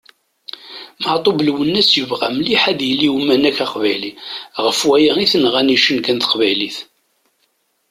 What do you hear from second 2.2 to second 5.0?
mliḥ ad yili uwanek aqbayli, ɣef